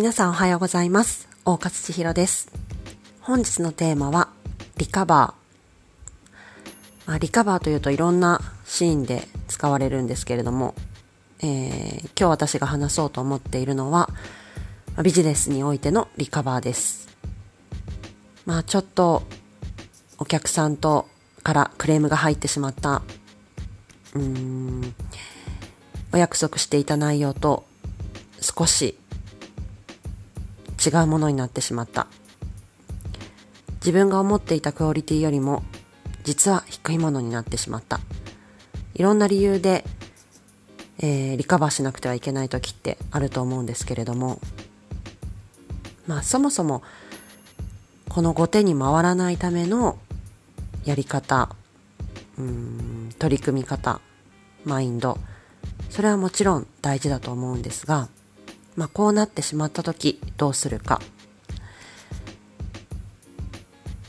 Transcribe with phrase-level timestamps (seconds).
[0.00, 1.28] 皆さんおはようございます。
[1.44, 2.50] 大勝千尋です。
[3.20, 4.30] 本日のテーマは、
[4.78, 7.06] リカバー。
[7.06, 10.74] まあ、リカバーというといろんなシーンで使われるんですけれども、
[11.42, 14.08] えー今日私が話そうと思っているのは、
[15.04, 17.14] ビジネスにおいてのリカバーです。
[18.46, 19.24] まあちょっと
[20.16, 21.08] お客さんと
[21.42, 23.02] からクレームが入ってしまった、
[24.14, 24.94] うん、
[26.10, 27.66] お約束していた内容と
[28.40, 28.96] 少し
[30.84, 32.06] 違うものになってしまった。
[33.76, 35.62] 自分が思っていたクオリティよりも
[36.24, 38.00] 実は低いものになってしまった。
[38.94, 39.84] いろんな理由で、
[40.98, 44.40] えーリカバーしなくてはいけない時ってあると思うんですけれども、
[46.06, 46.82] まあそもそも
[48.08, 49.98] この後手に回らないための
[50.84, 51.54] やり方、
[52.38, 54.00] うん取り組み方、
[54.64, 55.18] マインド、
[55.88, 58.08] それはもちろん大事だと思うんですが、
[58.76, 61.00] まあ、こうなってしまった時どうするか。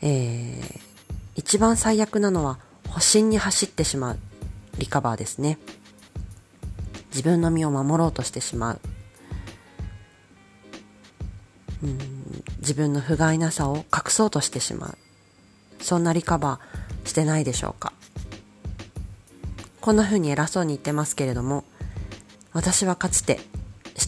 [0.00, 0.80] えー、
[1.36, 4.18] 一番最悪なのは保身に走ってしまう
[4.78, 5.58] リカバーですね。
[7.10, 8.80] 自分の身を守ろうとしてしまう。
[11.84, 11.98] うん
[12.58, 14.98] 自分の不甲斐なさを隠そうとしてしまう。
[15.80, 17.92] そんなリカバーしてないでしょうか。
[19.80, 21.64] こんな風に偉そうに言ってますけれども、
[22.52, 23.40] 私はかつて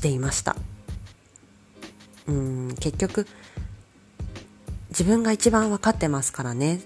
[0.05, 0.55] していました。
[2.27, 3.27] うん、結局、
[4.91, 6.81] 自分が一番わかってますからね。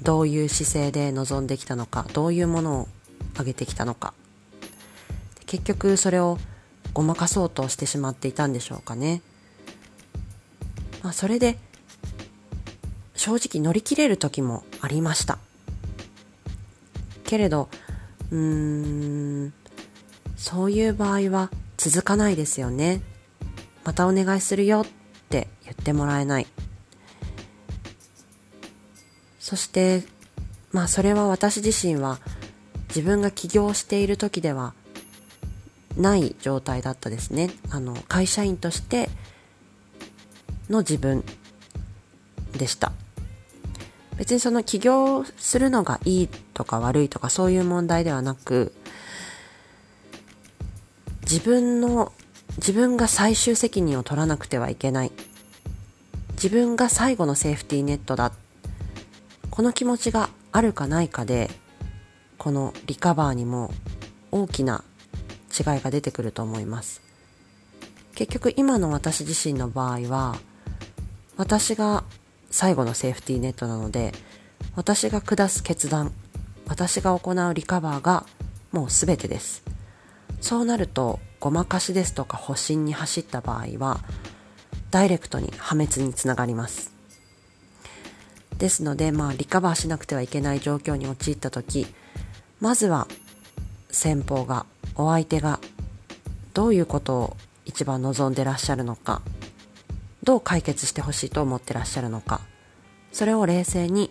[0.00, 2.88] どういう姿勢で臨んできたのか、どういうものを
[3.38, 4.14] 上げてきたのか。
[5.44, 6.38] 結局それを
[6.94, 9.20] ごまかそうとしてしまっていたんでしょうかね。
[11.02, 11.58] まあ、それで
[13.16, 15.38] 正直乗り切れる時もありました。
[17.24, 17.68] けれど、
[18.30, 19.52] うーん、
[20.36, 23.02] そういう場合は続かないですよね。
[23.84, 24.86] またお願いするよっ
[25.28, 26.46] て言ってもらえない。
[29.38, 30.02] そして、
[30.72, 32.18] まあそれは私自身は
[32.88, 34.72] 自分が起業している時では
[35.96, 37.50] ない状態だったですね。
[37.70, 39.10] あの、会社員として
[40.70, 41.24] の自分
[42.52, 42.92] でした。
[44.16, 48.72] 別にその起業するのがいいとか悪いとかそういう問題ではなく、
[51.34, 52.12] 自分の、
[52.58, 55.10] 自分が最終責任を取らなくてはいけない。
[56.34, 58.30] 自分が最後のセーフティーネットだ。
[59.50, 61.50] この気持ちがあるかないかで、
[62.38, 63.74] このリカバーにも
[64.30, 64.84] 大きな
[65.50, 67.02] 違いが出てくると思います。
[68.14, 70.36] 結局今の私自身の場合は、
[71.36, 72.04] 私が
[72.52, 74.12] 最後のセーフティーネットなので、
[74.76, 76.12] 私が下す決断、
[76.68, 78.24] 私が行うリカバーが
[78.70, 79.64] もう全てです。
[80.44, 84.00] そうなると、ごまかしですとか保身に走った場合は、
[84.90, 86.92] ダイレクトに破滅につながります。
[88.58, 91.86] ですので、まあ、リカバーしなくてはいけない状況に陥った時、
[92.60, 93.08] まずは、
[93.90, 94.66] 先方が、
[94.96, 95.60] お相手が、
[96.52, 99.22] どういうことを一番望んでらっしゃるのか、
[100.24, 102.42] どう解決してほしいと思ってらっしゃるのか、
[103.12, 104.10] それを冷静に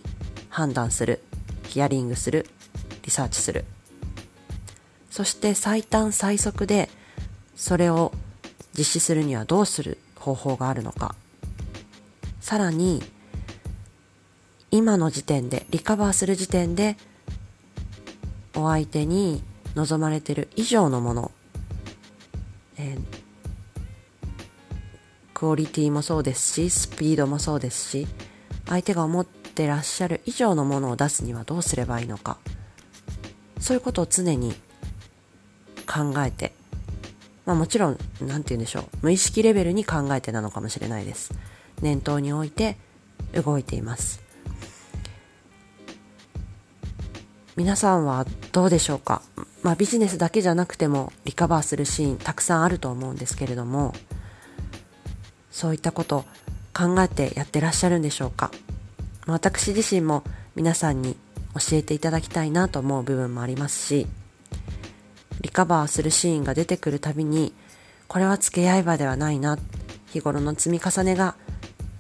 [0.50, 1.22] 判断する、
[1.68, 2.48] ヒアリングする、
[3.04, 3.66] リサーチする。
[5.14, 6.90] そして最短最速で
[7.56, 8.12] それを
[8.76, 11.14] 実施するにはどうする方法があるのか。
[12.42, 13.04] さらに、
[14.72, 16.98] 今の時点で、リカバーする時点で、
[18.56, 19.44] お相手に
[19.76, 21.32] 望まれてる以上のもの、
[22.78, 23.00] えー
[25.36, 28.08] クオリティもそうですし、スピードもそうですし、
[28.66, 32.40] 相手が思ってらっしゃる以上のものを出すにはどうすればいいのか。
[33.60, 34.56] そういうことを常に
[35.86, 36.54] 考えて、
[37.46, 41.34] まあもちろん、なんて言うんでしょう、無意識レベルに考えてなのかもしれないです。
[41.82, 42.78] 念頭に置いて
[43.34, 44.22] 動いています。
[47.56, 49.22] 皆さんはどうでしょうか？
[49.62, 53.94] まあビジネスだけじゃなくてもリカバーするシーンたくさんあると思うんですけれども、
[55.52, 56.26] そういったこと
[56.74, 58.50] 考えてやってらっしゃるんでしょうか？
[59.28, 60.24] 私自身も
[60.56, 61.16] 皆さんに
[61.54, 64.08] 教えていただきたいなと思う部分もありますし、
[65.42, 67.54] リカバーするシーンが出てくるたびに、
[68.08, 69.58] これは付け刃ではないな、
[70.08, 71.36] 日頃の積み重ねが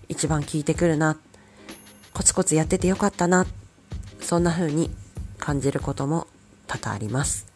[0.09, 1.18] 一番効いてくるな、
[2.13, 3.45] コツコツやっててよかったな、
[4.21, 4.91] そんな風に
[5.39, 6.27] 感じることも
[6.68, 7.47] 多々あります。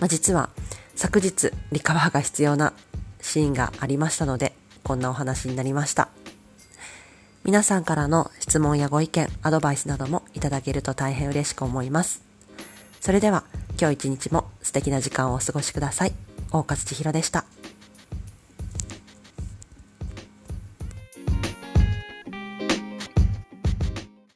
[0.00, 0.48] まあ、実は
[0.96, 2.72] 昨日リカバーが必要な
[3.20, 6.08] シーンがありましたので、こんなお話になりました。
[7.44, 12.22] 皆さんからの質問やご意見、アドバイスなどもいただけると大変嬉しく思います。
[13.00, 13.44] それでは
[13.80, 16.12] 今日一日も素敵な時間をお過ごしください。
[16.52, 17.46] 大勝千尋でした。